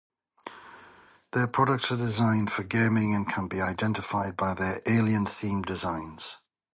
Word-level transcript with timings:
Their 1.33 1.45
products 1.47 1.91
are 1.91 1.95
designed 1.95 2.51
for 2.51 2.63
gaming 2.63 3.13
and 3.13 3.29
can 3.31 3.47
be 3.47 3.61
identified 3.61 4.35
by 4.35 4.55
their 4.55 4.81
alien-themed 4.87 5.67
designs. 5.67 6.37